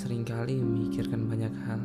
sering 0.00 0.24
kali 0.24 0.56
memikirkan 0.56 1.28
banyak 1.28 1.54
hal. 1.68 1.82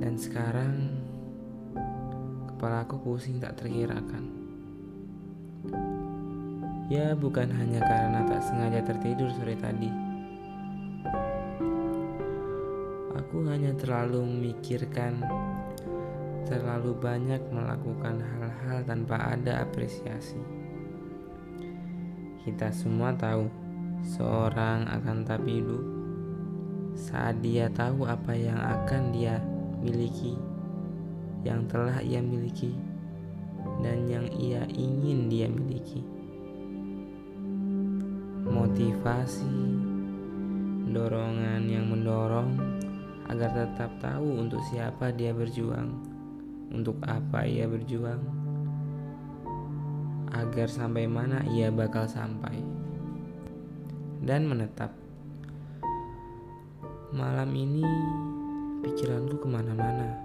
Dan 0.00 0.16
sekarang 0.16 0.96
kepala 2.48 2.88
aku 2.88 2.96
pusing 2.98 3.36
tak 3.36 3.60
terkirakan. 3.60 4.32
Ya 6.88 7.12
bukan 7.12 7.52
hanya 7.52 7.84
karena 7.84 8.24
tak 8.24 8.42
sengaja 8.42 8.80
tertidur 8.80 9.28
sore 9.36 9.54
tadi. 9.60 9.92
Aku 13.12 13.44
hanya 13.44 13.76
terlalu 13.76 14.24
memikirkan 14.24 15.20
terlalu 16.48 16.96
banyak 16.96 17.44
melakukan 17.52 18.24
hal-hal 18.24 18.82
tanpa 18.88 19.36
ada 19.36 19.68
apresiasi. 19.68 20.40
Kita 22.42 22.74
semua 22.74 23.14
tahu 23.14 23.61
seorang 24.02 24.90
akan 24.90 25.22
tak 25.22 25.42
hidup 25.46 25.82
saat 26.92 27.40
dia 27.40 27.70
tahu 27.72 28.04
apa 28.04 28.34
yang 28.36 28.58
akan 28.58 29.14
dia 29.14 29.40
miliki, 29.80 30.36
yang 31.46 31.64
telah 31.70 32.02
ia 32.04 32.20
miliki, 32.20 32.76
dan 33.80 34.04
yang 34.10 34.26
ia 34.36 34.66
ingin 34.74 35.30
dia 35.30 35.48
miliki. 35.48 36.04
Motivasi, 38.42 39.56
dorongan 40.92 41.64
yang 41.70 41.88
mendorong 41.88 42.58
agar 43.30 43.54
tetap 43.54 43.88
tahu 44.02 44.44
untuk 44.44 44.60
siapa 44.68 45.14
dia 45.14 45.32
berjuang 45.32 45.94
untuk 46.72 46.96
apa 47.04 47.44
ia 47.44 47.68
berjuang, 47.68 48.20
agar 50.32 50.68
sampai 50.68 51.04
mana 51.04 51.44
ia 51.52 51.68
bakal 51.68 52.08
sampai, 52.08 52.56
dan 54.22 54.46
menetap. 54.46 54.94
Malam 57.12 57.50
ini 57.52 57.84
pikiranku 58.86 59.42
ke 59.42 59.48
mana-mana. 59.50 60.16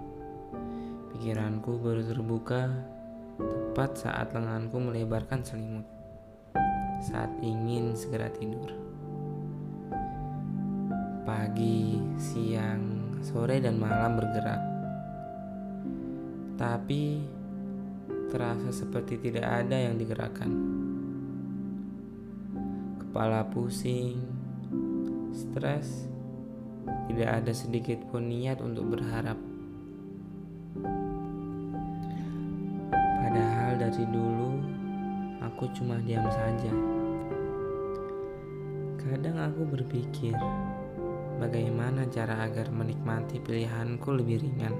Pikiranku 1.12 1.82
baru 1.82 2.06
terbuka 2.06 2.70
tepat 3.36 4.08
saat 4.08 4.32
lenganku 4.32 4.78
melebarkan 4.80 5.44
selimut. 5.44 5.84
Saat 7.04 7.34
ingin 7.42 7.92
segera 7.98 8.32
tidur. 8.32 8.72
Pagi, 11.28 12.00
siang, 12.16 13.18
sore, 13.20 13.60
dan 13.60 13.76
malam 13.76 14.16
bergerak 14.16 14.78
tapi 16.58 17.22
terasa 18.34 18.74
seperti 18.74 19.14
tidak 19.22 19.46
ada 19.46 19.78
yang 19.78 19.94
digerakkan. 19.94 20.50
Kepala 23.18 23.42
pusing, 23.50 24.14
stres, 25.34 26.06
tidak 27.10 27.42
ada 27.42 27.50
sedikit 27.50 27.98
pun 28.14 28.30
niat 28.30 28.62
untuk 28.62 28.94
berharap. 28.94 29.34
Padahal 32.94 33.74
dari 33.74 34.06
dulu 34.06 34.62
aku 35.42 35.66
cuma 35.74 35.98
diam 36.06 36.30
saja. 36.30 36.70
Kadang 39.02 39.50
aku 39.50 39.66
berpikir, 39.66 40.38
bagaimana 41.42 42.06
cara 42.14 42.46
agar 42.46 42.70
menikmati 42.70 43.42
pilihanku 43.42 44.14
lebih 44.14 44.46
ringan. 44.46 44.78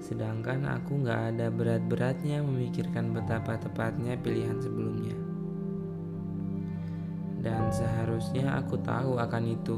Sedangkan 0.00 0.64
aku 0.64 1.04
gak 1.04 1.36
ada 1.36 1.52
berat-beratnya 1.52 2.40
memikirkan 2.40 3.12
betapa 3.12 3.60
tepatnya 3.60 4.16
pilihan 4.16 4.56
sebelumnya. 4.64 5.35
Dan 7.40 7.68
seharusnya 7.72 8.56
aku 8.60 8.80
tahu 8.80 9.16
akan 9.20 9.44
itu. 9.48 9.76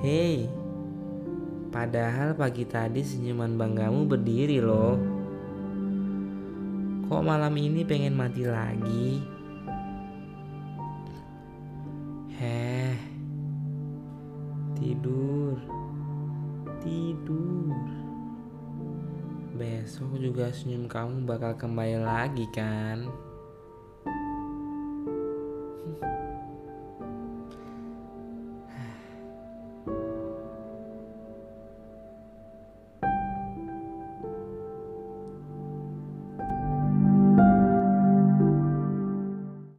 Hei, 0.00 0.48
padahal 1.68 2.32
pagi 2.32 2.64
tadi 2.64 3.04
senyuman 3.04 3.54
banggamu 3.58 4.08
berdiri 4.08 4.58
loh. 4.62 4.96
Kok 7.10 7.22
malam 7.26 7.52
ini 7.58 7.82
pengen 7.82 8.14
mati 8.14 8.46
lagi? 8.46 9.20
Heh, 12.40 12.96
tidur 14.78 15.58
tidur. 16.80 17.76
Besok 19.54 20.16
juga 20.16 20.48
senyum 20.48 20.88
kamu 20.88 21.28
bakal 21.28 21.52
kembali 21.54 22.00
lagi 22.00 22.48
kan? 22.50 23.04